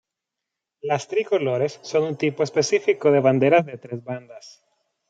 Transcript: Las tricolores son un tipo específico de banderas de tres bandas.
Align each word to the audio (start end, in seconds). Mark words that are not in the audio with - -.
Las 0.81 1.07
tricolores 1.07 1.79
son 1.83 2.01
un 2.05 2.15
tipo 2.17 2.41
específico 2.41 3.11
de 3.11 3.19
banderas 3.19 3.67
de 3.67 3.77
tres 3.77 4.03
bandas. 4.03 4.63